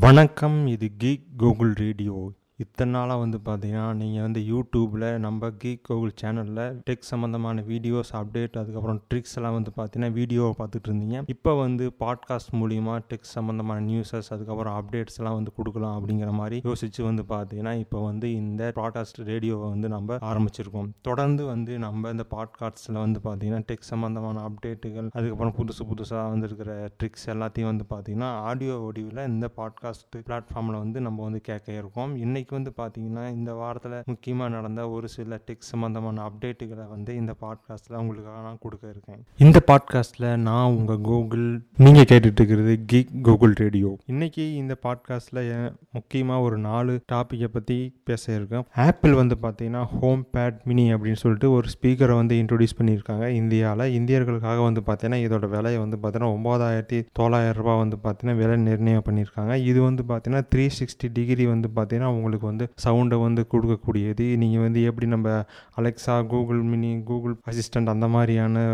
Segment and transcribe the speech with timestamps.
[0.00, 2.16] வணக்கம் இது geek Google radio
[2.58, 8.54] இத்தனை நாளாக வந்து பார்த்தீங்கன்னா நீங்கள் வந்து யூடியூப்பில் நம்ம கீக் கூகுள் சேனலில் டெக் சம்மந்தமான வீடியோஸ் அப்டேட்
[8.60, 11.18] அதுக்கப்புறம் ட்ரிக்ஸ் எல்லாம் வந்து பார்த்தீங்கன்னா வீடியோவை பார்த்துட்டு இருந்தீங்க.
[11.26, 17.04] இப்போ வந்து பாட்காஸ்ட் மூலிமா டெக் சம்மந்தமான நியூஸஸ் அதுக்கப்புறம் அப்டேட்ஸ் எல்லாம் வந்து கொடுக்கலாம் அப்படிங்கிற மாதிரி யோசித்து
[17.04, 20.88] வந்து பார்த்தீங்கன்னா இப்போ வந்து இந்த பாட்காஸ்ட் ரேடியோவை வந்து நம்ம ஆரம்பிச்சிருக்கோம்.
[21.00, 27.28] தொடர்ந்து வந்து நம்ம இந்த பாட்காஸ்ட்டில் வந்து பார்த்தீங்கன்னா டெக் சம்மந்தமான அப்டேட்டுகள் அதுக்கப்புறம் புதுசு புதுசாக வந்துருக்கிற ட்ரிக்ஸ்
[27.34, 32.16] எல்லாத்தையும் வந்து பார்த்தீங்கன்னா ஆடியோ வடிவில் இந்த பாட்காஸ்ட் பிளாட்ஃபார்மில் வந்து நம்ம வந்து கேட்க இருக்கோம்.
[32.16, 37.96] இன்னைக்கு வந்து பார்த்தீங்கன்னா இந்த வாரத்தில் முக்கியமாக நடந்த ஒரு சில டெக் சம்மந்தமான அப்டேட்டுகளை வந்து இந்த பாட்காஸ்ட்டில்
[37.96, 39.24] உங்களுக்காக நான் கொடுக்க இருக்கேன்.
[39.36, 41.46] இந்த பாட்காஸ்ட்டில் நான் உங்கள் கூகுள்
[41.76, 48.34] நீங்கள் கேட்டுட்டு இருக்கிறது கிக் கூகுள் ரேடியோ இன்றைக்கி இந்த பாட்காஸ்ட்டில் முக்கியமாக ஒரு நாலு டாப்பிக்கை பற்றி பேச
[48.34, 53.26] இருக்கேன் ஆப்பிள் வந்து பார்த்தீங்கன்னா ஹோம் பேட் மினி அப்படின்னு சொல்லிட்டு ஒரு ஸ்பீக்கரை வந்து இன்ட்ரொடியூஸ் பண்ணியிருக்காங்க.
[53.28, 59.06] இந்தியாவில் இந்தியர்களுக்காக வந்து பார்த்தீங்கன்னா இதோட விலையை வந்து பார்த்தீங்கன்னா ஒம்பதாயிரத்தி தொள்ளாயிரம் ரூபாய் வந்து பார்த்தீங்கன்னா விலை நிர்ணயம்
[59.08, 59.54] பண்ணியிருக்காங்க.
[59.54, 64.26] இது வந்து பார்த்தீங்கன்னா த்ரீ சிக்ஸ்டி டிகிரி வந்து பார்த்தீங்கன்னா உங்களுக்கு வந்து சவுண்டை வந்து கொடுக்கக்கூடியது.
[64.42, 65.28] நீங்கள் வந்து எப்படி நம்ம
[65.80, 68.64] Alexa Google mini Google assistant அந்த மாதிரியான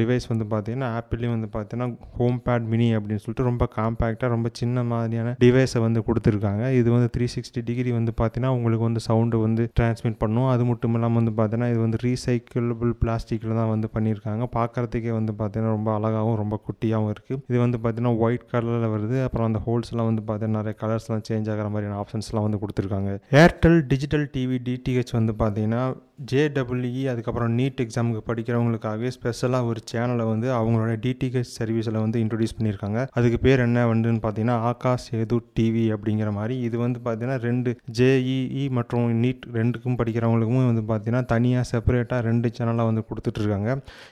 [0.00, 4.84] டிவைஸ் வந்து பார்த்தீங்கன்னா ஆப்பிள்லேயும் வந்து பார்த்தீங்கன்னா ஹோம் பேட் மினி அப்படின்னு சொல்லிட்டு ரொம்ப காம்பேக்டாக ரொம்ப சின்ன
[4.92, 6.64] மாதிரியான டிவைஸை வந்து கொடுத்துருக்காங்க.
[6.80, 10.48] இது வந்து த்ரீ சிக்ஸ்டி டிகிரி வந்து பார்த்தீங்கன்னா உங்களுக்கு வந்து சவுண்டு வந்து டிரான்ஸ்மிட் பண்ணும்.
[10.54, 14.44] அது மட்டும் இல்லாமல் வந்து பார்த்தீங்கன்னா இது வந்து ரீசைக்கிளபிள் பிளாஸ்டிக்கில் தான் வந்து பண்ணியிருக்காங்க.
[14.58, 19.16] பார்க்குறதுக்கே வந்து பார்த்தீங்கன்னா ரொம்ப அழகாகவும் ரொம்ப குட்டியாகவும் இருக்குது இது வந்து பார்த்தீங்கன்னா ஒயிட் கலரில் வருது.
[19.26, 24.26] அப்புறம் அந்த ஹோல்ஸ்லாம் வந்து பார்த்தீங்கன்னா நிறைய கலர்ஸ்லாம் சேஞ்ச் ஆகிற மாதிரியான ஆப்ஷன்ஸ்லாம் வந்து கொடுத்துருக்காங்க ஏர்டெல் டிஜிட்டல்
[24.32, 25.82] டிவி டிடிஹெச் வந்து பார்த்தீங்கன்னா
[26.18, 33.00] ஜேடபிள்இ அதுக்கப்புறம் நீட் எக்ஸாமுக்கு படிக்கிறவங்களுக்காகவே ஸ்பெஷலாக ஒரு சேனலை வந்து அவங்களோட டிடிஹெச் சர்வீஸில் வந்து இன்ட்ரடியூஸ் பண்ணியிருக்காங்க.
[33.18, 36.60] அதுக்கு பேர் என்ன வந்துன்னு பார்த்தீங்கன்னா ஆகாஷ் எது டிவி அப்படிங்கிற மாதிரி.
[36.60, 42.88] இது வந்து பார்த்தீங்கன்னா ரெண்டு ஜேஇஇ மற்றும் நீட் ரெண்டுக்கும் படிக்கிறவங்களுக்கும் வந்து பார்த்தீங்கன்னா தனியாக செப்பரேட்டாக ரெண்டு சேனலாக
[42.90, 43.70] வந்து கொடுத்துட்ருக்காங்க.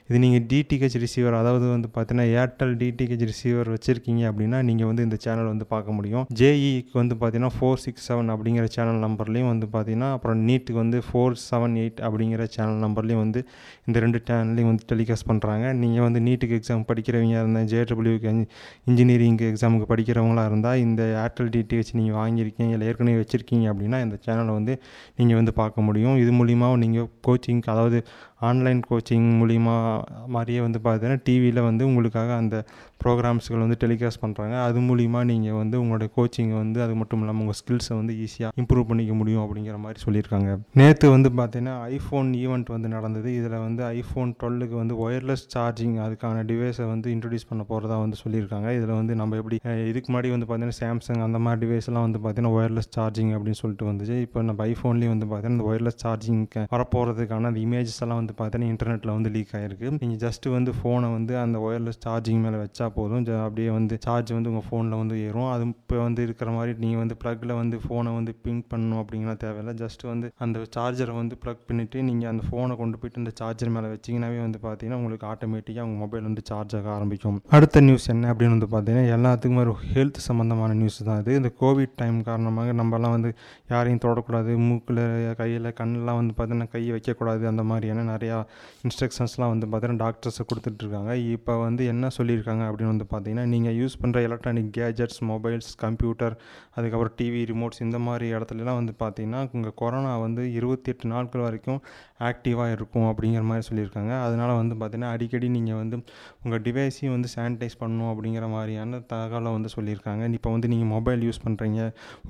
[0.08, 5.16] இது நீங்கள் டிடிஹெச் ரிசீவர் அதாவது வந்து பார்த்தீங்கன்னா ஏர்டெல் டிடிஹெச் ரிசீவர் வச்சுருக்கீங்க அப்படின்னா நீங்கள் வந்து இந்த
[5.26, 6.26] சேனல் வந்து பார்க்க முடியும்.
[6.42, 11.36] ஜேஇக்கு வந்து பார்த்தீங்கன்னா ஃபோர் சிக்ஸ் செவன் அப்படிங்கிற சேனல் நம்பர்லேயும் வந்து பார்த்தீங்கன்னா அப்புறம் நீட்டுக்கு வந்து ஃபோர்
[11.50, 13.46] செவன் எயிட் அப்படிங்கிற சேனல் நம்பர்லேயும் வந்து
[13.86, 18.46] இந்த ரெண்டு சேனல்லையும் வந்து டெலிகாஸ்ட் பண்ணுறாங்க நீங்கள் வந்து நீட்டுக்கு எக்ஸாம் படிக்கிறவங்க இருந்தால் ஜேடபிள்யூக்கு
[18.86, 24.46] இன்ஜினியரிங்க்கு எக்ஸாமுக்கு படிக்கிறவங்களா இருந்தால் இந்த ஏர்டெல் டிடிஹெச் நீங்கள் வாங்கியிருக்கீங்க இல்லை ஏற்கனவே வச்சுருக்கீங்க அப்படின்னா இந்த சேனலை
[24.46, 24.80] வந்து
[25.16, 26.16] நீங்கள் வந்து பார்க்க முடியும்.
[26.16, 28.04] இது மூலிமா நீங்கள் கோச்சிங் அதாவது
[28.40, 32.64] ஆன்லைன் கோச்சிங் மூலிமா மாதிரியே வந்து பார்த்தீங்கன்னா டிவியில் வந்து உங்களுக்காக அந்த
[33.04, 37.58] ப்ரோக்ராம்ஸ்கள் வந்து டெலிகாஸ்ட் பண்ணுறாங்க அது மூலிமா நீங்கள் வந்து உங்களோட கோச்சிங்கை வந்து அது மட்டும் இல்லாமல் உங்கள்
[37.60, 40.50] ஸ்கில்ஸை வந்து ஈஸியாக இம்ப்ரூவ் பண்ணிக்க முடியும் அப்படிங்கிற மாதிரி சொல்லியிருக்காங்க.
[40.80, 43.30] நேற்று வந்து பார்த்தீங்கன்னா ஐஃபோன் ஈவெண்ட் வந்து நடந்தது.
[43.40, 48.68] இதில் வந்து ஐஃபோன் டுவெல்லுக்கு வந்து ஒயர்லெஸ் சார்ஜிங் அதுக்கான டிவைஸை வந்து இன்ட்ரடியூஸ் பண்ண போகிறதா வந்து சொல்லியிருக்காங்க.
[48.78, 49.58] இதில் வந்து நம்ம எப்படி
[49.90, 54.18] இதுக்கு முன்னாடி வந்து பார்த்தீங்கன்னா சாம்சங் அந்த மாதிரி டிவைஸ்லாம் வந்து பார்த்தீங்கன்னா ஒயர்லெஸ் சார்ஜிங் அப்படின்னு சொல்லிட்டு வந்துச்சு.
[54.26, 56.42] இப்போ நம்ம ஐஃபோன்லேயும் வந்து பார்த்தீங்கன்னா இந்த ஒயர்லெஸ் சார்ஜிங்
[56.74, 61.34] வரப்போகிறதுக்கான அந்த இமேஜஸ் எல்லாம் வந்து பார்த்தீங்கன்னா இன்டர்நெட்டில் வந்து லீக் ஆகிருக்கு நீங்கள் ஜஸ்ட்டு வந்து ஃபோனை வந்து
[61.44, 63.24] அந்த ஒயர்லெஸ் சார்ஜிங் மேலே வச்சா போதும்.
[63.46, 65.48] அப்படியே வந்து சார்ஜ் வந்து உங்கள் ஃபோனில் வந்து ஏறும்.
[65.54, 69.74] அது இப்போ வந்து இருக்கிற மாதிரி நீங்கள் வந்து ப்ளக்கில் வந்து ஃபோனை வந்து பிங் பண்ணணும் அப்படிங்கலாம் தேவையில்லை.
[69.82, 73.90] ஜஸ்ட் வந்து அந்த சார்ஜரை வந்து ப்ளக் பண்ணிவிட்டு நீங்கள் அந்த ஃபோனை கொண்டு போயிட்டு அந்த சார்ஜர் மேலே
[73.94, 77.38] வச்சிங்கனாவே வந்து பார்த்தீங்கன்னா உங்களுக்கு ஆட்டோமேட்டிக்காக உங்கள் மொபைல் வந்து சார்ஜ் ஆக ஆரம்பிக்கும்.
[77.56, 81.32] அடுத்த நியூஸ் என்ன அப்படின்னு வந்து பார்த்தீங்கன்னா எல்லாத்துக்குமே ஒரு ஹெல்த் சம்மந்தமான நியூஸ் தான் இது.
[81.40, 83.30] இந்த கோவிட் டைம் காரணமாக நம்மலாம் வந்து
[83.72, 84.52] யாரையும் தொடக்கூடாது.
[84.68, 85.02] மூக்கில்
[85.40, 87.42] கையில் கண்ணெலாம் வந்து பார்த்தீங்கன்னா கை வைக்கக்கூடாது.
[87.52, 88.38] அந்த மாதிரியான நிறையா
[88.86, 94.20] இன்ஸ்ட்ரக்ஷன்ஸ்லாம் வந்து பார்த்தீங்கன்னா டாக்டர்ஸை கொடுத்துட்ருக்காங்க இப்போ வந்து என்ன சொல்லியிருக்காங்க அப்படின்னு வந்து பார்த்தீங்கன்னா நீங்கள் யூஸ் பண்ணுற
[94.28, 96.36] எலக்ட்ரானிக் கேஜெட்ஸ் மொபைல்ஸ் கம்ப்யூட்டர்
[96.76, 101.80] அதுக்கப்புறம் டிவி ரிமோட்ஸ் இந்த மாதிரி இடத்துலலாம் வந்து பார்த்தீங்கன்னா உங்கள் கொரோனா வந்து இருபத்தி எட்டு நாட்கள் வரைக்கும்
[102.28, 104.12] ஆக்டிவாக இருக்கும் அப்படிங்கிற மாதிரி சொல்லியிருக்காங்க.
[104.26, 105.96] அதனால் வந்து பார்த்திங்கன்னா அடிக்கடி நீங்கள் வந்து
[106.44, 110.32] உங்கள் டிவைஸையும் வந்து சானிடைஸ் பண்ணணும் அப்படிங்கிற மாதிரியான தகவலை வந்து சொல்லியிருக்காங்க.
[110.38, 111.80] இப்போ வந்து நீங்கள் மொபைல் யூஸ் பண்ணுறீங்க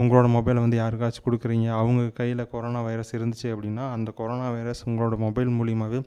[0.00, 1.68] உங்களோட மொபைலை வந்து யாருக்காச்சும் கொடுக்குறீங்க.
[1.80, 6.00] அவங்க கையில் கொரோனா வைரஸ் இருந்துச்சு அப்படின்னா அந்த கொரோனா வைரஸ் உங்களோட மொபைல் மூலியமாகவே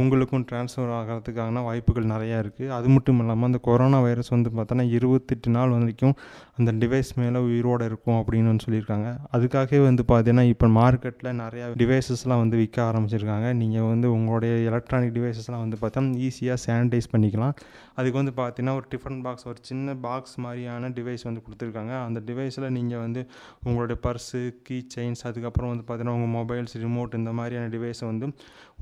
[0.00, 5.50] உங்களுக்கும் ட்ரான்ஸ்ஃபர் ஆகிறதுக்கான வாய்ப்புகள் நிறையா இருக்குது அது மட்டும் இல்லாமல் அந்த கொரோனா வைரஸ் வந்து பார்த்தோன்னா இருபத்தெட்டு
[5.56, 6.14] நாள் வரைக்கும்
[6.58, 9.08] அந்த டிவைஸ் மேலே உயிரோடு இருக்கும் அப்படின்னு சொல்லியிருக்காங்க.
[9.36, 13.48] அதுக்காகவே வந்து பார்த்தீங்கன்னா இப்போ மார்க்கெட்டில் நிறையா டிவைசஸ்லாம் வந்து விற்க ஆரம்பிச்சிருக்காங்க.
[13.62, 17.54] நீங்கள் வந்து உங்களுடைய எலக்ட்ரானிக் டிவைசஸ்லாம் வந்து பார்த்தா ஈஸியாக சானிடைஸ் பண்ணிக்கலாம்.
[17.98, 21.94] அதுக்கு வந்து பார்த்தீங்கன்னா ஒரு டிஃபன் பாக்ஸ் ஒரு சின்ன பாக்ஸ் மாதிரியான டிவைஸ் வந்து கொடுத்துருக்காங்க.
[22.06, 23.22] அந்த டிவைஸில் நீங்கள் வந்து
[23.64, 28.28] உங்களுடைய பர்ஸு கீ செயின்ஸ் அதுக்கப்புறம் வந்து பார்த்தீங்கன்னா உங்கள் மொபைல்ஸ் ரிமோட் இந்த மாதிரியான டிவைஸை வந்து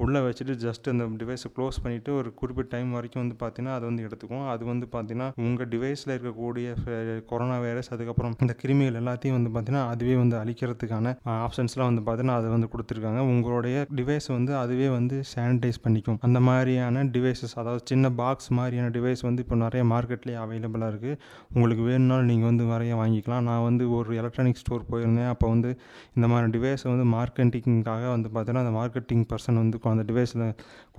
[0.04, 3.84] உள்ளே வச்சுட்டு ஜஸ்ட் அந்த அந்த டிவைஸை க்ளோஸ் பண்ணிவிட்டு ஒரு குறிப்பிட்ட டைம் வரைக்கும் வந்து பார்த்தீங்கன்னா அது
[3.90, 6.68] வந்து எடுத்துக்கும் அது வந்து பார்த்தீங்கன்னா உங்கள் டிவைஸில் இருக்கக்கூடிய
[7.30, 11.14] கொரோனா வைரஸ் அதுக்கப்புறம் இந்த கிருமிகள் எல்லாத்தையும் வந்து பார்த்தீங்கன்னா அதுவே வந்து அழிக்கிறதுக்கான
[11.46, 13.20] ஆப்ஷன்ஸ்லாம் வந்து பார்த்தீங்கன்னா அதை வந்து கொடுத்துருக்காங்க.
[13.32, 16.18] உங்களுடைய டிவைஸ் வந்து அதுவே வந்து சானிடைஸ் பண்ணிக்கும்.
[16.28, 21.16] அந்த மாதிரியான டிவைசஸ் அதாவது சின்ன பாக்ஸ் மாதிரியான டிவைஸ் வந்து இப்போ நிறைய மார்க்கெட்லேயே அவைலபிளாக இருக்குது
[21.54, 23.44] உங்களுக்கு வேணும்னாலும் நீங்கள் வந்து நிறைய வாங்கிக்கலாம்.
[23.50, 25.30] நான் வந்து ஒரு எலக்ட்ரானிக் ஸ்டோர் போயிருந்தேன்.
[25.34, 25.70] அப்போ வந்து
[26.16, 30.44] இந்த மாதிரி டிவைஸை வந்து மார்க்கெட்டிங்காக வந்து பார்த்தீங்கன்னா அந்த மார்க்கெட்டிங் பர்சன் வந்து அந்த டிவைஸில்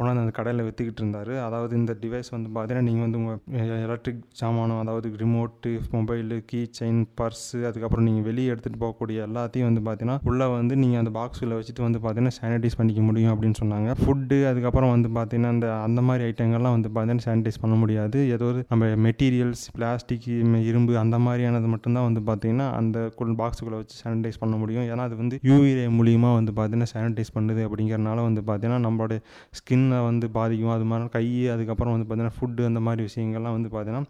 [0.02, 4.82] கொண்டாந்து அந்த கடையில் விற்றுக்கிட்டு இருந்தார் அதாவது இந்த டிவைஸ் வந்து பார்த்தீங்கன்னா நீங்கள் வந்து உங்கள் எலக்ட்ரிக் சாமானம்
[4.84, 10.48] அதாவது remote mobile key chain purse அதுக்கப்புறம் நீங்கள் வெளியே எடுத்துகிட்டு போகக்கூடிய எல்லாத்தையும் வந்து பார்த்தீங்கன்னா உள்ளே
[10.58, 13.90] வந்து நீங்கள் அந்த பாக்ஸில் வச்சுட்டு வந்து பார்த்தீங்கன்னா சானிடைஸ் பண்ணிக்க முடியும் அப்படின்னு சொன்னாங்க.
[14.02, 18.20] ஃபுட்டு அதுக்கப்புறம் வந்து பார்த்தீங்கன்னா அந்த அந்த மாதிரி ஐட்டங்கள்லாம் வந்து பார்த்தீங்கன்னா சானிடைஸ் பண்ண முடியாது.
[18.36, 20.28] ஏதோ ஒரு நம்ம மெட்டீரியல்ஸ் பிளாஸ்டிக்
[20.70, 22.98] இரும்பு அந்த மாதிரியானது மட்டும்தான் வந்து பார்த்தீங்கன்னா அந்த
[23.42, 24.86] பாக்ஸுக்குள்ளே வச்சு சானிடைஸ் பண்ண முடியும்.
[24.92, 29.16] ஏன்னா அது வந்து யூவி மூலியமாக வந்து பார்த்தீங்கன்னா சானிடைஸ் பண்ணுது அப்படிங்கிறனால வந்து பார்த்தீங்கன்னா நம்மளோட
[29.60, 30.74] ஸ்கின் ஸ்கின்னை வந்து பாதிக்கும்.
[30.76, 34.04] அது மாதிரி கை அதுக்கப்புறம் வந்து பார்த்திங்கன்னா ஃபுட்டு அந்த மாதிரி விஷயங்கள்லாம் வந்து பார்த்திங்கன்னா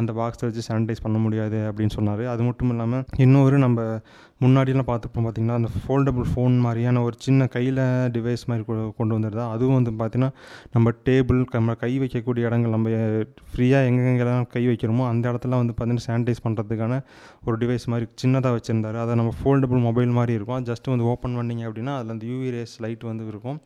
[0.00, 2.24] அந்த பாக்ஸை வச்சு சானிடைஸ் பண்ண முடியாது அப்படின்னு சொன்னார்.
[2.34, 3.80] அது மட்டும் இல்லாமல் இன்னொரு நம்ம
[4.44, 7.80] முன்னாடியெல்லாம் பார்த்துப்போம் பார்த்திங்கன்னா அந்த ஃபோல்டபுள் ஃபோன் மாதிரியான ஒரு சின்ன கையில்
[8.16, 8.64] டிவைஸ் மாதிரி
[8.98, 10.30] கொண்டு வந்துடுதா அதுவும் வந்து பார்த்திங்கன்னா
[10.74, 12.90] நம்ம டேபிள் நம்ம கை வைக்கக்கூடிய இடங்கள் நம்ம
[13.52, 16.98] ஃப்ரீயாக எங்கெங்கெல்லாம் கை வைக்கிறோமோ அந்த இடத்துல வந்து பார்த்திங்கன்னா சானிடைஸ் பண்ணுறதுக்கான
[17.46, 18.98] ஒரு டிவைஸ் மாதிரி சின்னதாக வச்சுருந்தாரு.
[19.04, 20.62] அதை நம்ம ஃபோல்டபுள் மொபைல் மாதிரி இருக்கும்.
[20.70, 23.58] ஜஸ்ட் வந்து ஓப்பன் பண்ணிங்க அப்படின்னா அதில் அந்த யூவி ரேஸ் லைட் வந்து இருக்கும்.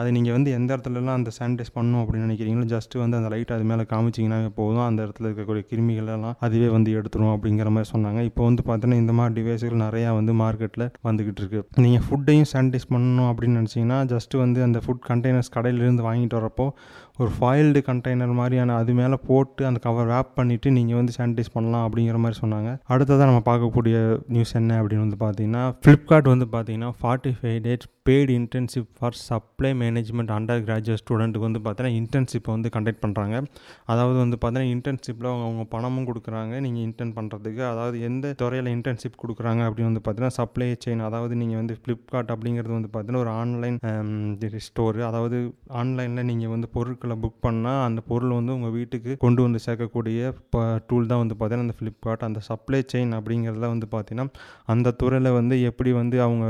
[0.00, 3.64] அதை நீங்கள் வந்து எந்த இடத்துலலாம் அந்த சானிடைஸ் பண்ணணும் அப்படின்னு நினைக்கிறீங்களோ ஜஸ்ட்டு வந்து அந்த லைட் அது
[3.70, 4.86] மேலே காமிச்சிங்கன்னா போதும்.
[4.90, 8.20] அந்த இடத்துல இருக்கக்கூடிய கிருமிகள் எல்லாம் அதுவே வந்து எடுத்துரும் அப்படிங்கிற மாதிரி சொன்னாங்க.
[8.30, 11.62] இப்போ வந்து பார்த்தீங்கன்னா இந்த மாதிரி டிவைஸ்கள் நிறையா வந்து மார்க்கெட்டில் வந்துக்கிட்டு இருக்கு.
[11.84, 16.66] நீங்கள் ஃபுட்டையும் சானிடைஸ் பண்ணணும் அப்படின்னு நினச்சிங்கன்னா ஜஸ்ட்டு வந்து அந்த ஃபுட் கண்டெய்னர்ஸ் கடையிலேருந்து வாங்கிட்டு வரப்போ
[17.22, 21.84] ஒரு ஃபாயில்டு கண்டெய்னர் மாதிரியான அது மேலே போட்டு அந்த கவர் வேப் பண்ணிவிட்டு நீங்கள் வந்து சானிடைஸ் பண்ணலாம்
[21.86, 22.70] அப்படிங்கிற மாதிரி சொன்னாங்க.
[22.92, 23.96] அடுத்ததாக நம்ம பார்க்கக்கூடிய
[24.34, 29.70] நியூஸ் என்ன அப்படின்னு வந்து பார்த்தீங்கன்னா ஃப்ளிப்கார்ட் வந்து பார்த்தீங்கன்னா forty five days paid internship for supply
[29.82, 33.36] management under graduate ஸ்டூடெண்ட்டுக்கு வந்து பார்த்தீங்கன்னா இன்டர்ன்ஷிப்பை வந்து கண்டக்ட் பண்ணுறாங்க
[33.92, 39.20] அதாவது வந்து பார்த்தீங்கன்னா இன்டர்ன்ஷிப்பில் அவங்க அவங்க பணமும் கொடுக்குறாங்க நீங்கள் இன்டர்ன் பண்ணுறதுக்கு அதாவது எந்த துறையில் இன்டர்ன்ஷிப்
[39.22, 43.78] கொடுக்குறாங்க அப்படின்னு வந்து பார்த்தீங்கன்னா சப்ளை செயின் அதாவது நீங்கள் வந்து ஃப்ளிப்கார்ட் அப்படிங்கிறது வந்து பார்த்தீங்கன்னா ஒரு ஆன்லைன்
[44.66, 45.36] ஸ்டோரு அதாவது
[45.80, 50.60] ஆன்லைனில் நீங்கள் வந்து பொருட்களை புக் பண்ணால் அந்த பொருள் வந்து உங்கள் வீட்டுக்கு கொண்டு வந்து சேர்க்கக்கூடிய இப்போ
[50.88, 54.26] டூல் தான் வந்து பார்த்தீங்கன்னா அந்த ஃப்ளிப்கார்ட் அந்த சப்ளை செயின் அப்படிங்கிறதுல வந்து பார்த்தீங்கன்னா
[54.66, 56.44] அந்த துறையில் வந்து எப்படி வந்து அவங்க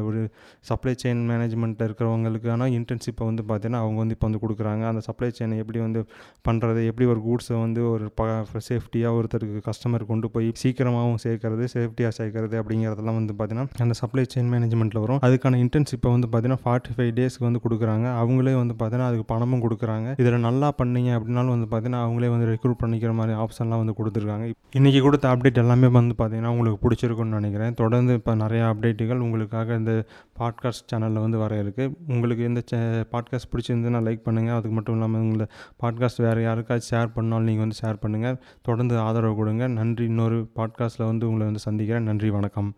[0.00, 0.22] ஒரு
[0.60, 4.84] சப்ளை செயின் மேனேஜ்மெண்ட்டில் இருக்கிறவங்களுக்கான இன்டர்ன்ஷிப்பை வந்து பார்த்தீங்கன்னா அவங்க வந்து இப்போ வந்து கொடுக்குறாங்க.
[4.86, 6.00] அந்த சப்ளை செயினை எப்படி வந்து
[6.48, 8.24] பண்ணுறது எப்படி ஒரு கூட்ஸை வந்து ஒரு ப
[8.68, 14.50] சேஃப்டியாக ஒருத்தருக்கு கஸ்டமர் கொண்டு போய் சீக்கிரமாகவும் சேர்க்கறது சேஃப்டியாக சேர்க்கறது அப்படிங்கிறதெல்லாம் வந்து பார்த்தீங்கன்னா அந்த சப்ளை செயின்
[14.52, 15.20] மேனேஜ்மெண்ட்டில் வரும்.
[15.26, 18.06] அதுக்கான இன்டர்ன்ஷிப்பை வந்து பார்த்தீங்கன்னா ஃபார்ட்டி ஃபைவ் டேஸ்க்கு வந்து கொடுக்குறாங்க.
[18.22, 20.14] அவங்களே வந்து பார்த்தீங்கன்னா அதுக்கு பணமும் கொடுக்குறாங்க.
[20.22, 24.46] இதில் நல்லா பண்ணீங்க அப்படின்னாலும் வந்து பார்த்தீங்கன்னா அவங்களே வந்து ரெக்ரூட் பண்ணிக்கிற மாதிரி ஆப்ஷன்லாம் வந்து கொடுத்துருக்காங்க.
[24.80, 27.74] இன்றைக்கி கொடுத்த அப்டேட் எல்லாமே வந்து பார்த்தீங்கன்னா உங்களுக்கு பிடிச்சிருக்குன்னு நினைக்கிறேன்.
[27.82, 29.92] தொடர்ந்து இப்போ நிறையா அப்டேட்டுகள் உங்களுக்காக இந்த
[30.40, 32.60] பாட்காஸ்ட் சேனலில் வந்து வர இருக்குது உங்களுக்கு இந்த
[33.12, 35.46] பாட்காஸ்ட் பிடிச்சிருந்ததுன்னா லைக் பண்ணுங்கள் அதுக்கு மட்டும் இல்லாமல் உங்களை
[35.82, 39.66] பாட்காஸ்ட் வேறு யாருக்காச்சும் ஷேர் பண்ணாலும் நீங்கள் வந்து ஷேர் பண்ணுங்கள் தொடர்ந்து ஆதரவு கொடுங்க.
[39.66, 40.04] நன்றி.
[40.04, 42.02] இன்னொரு பாட்காஸ்ட்டில் வந்து உங்களை வந்து சந்திக்கிறேன்.
[42.02, 42.30] நன்றி.
[42.30, 42.74] வணக்கம்.